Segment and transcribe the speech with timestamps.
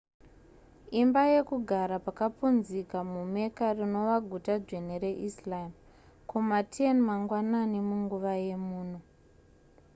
[1.01, 5.69] imba yekugara pakapunzika mumecca rinova guta dzvene reislam
[6.29, 8.99] kuma 10 mangwanani munguva yemuno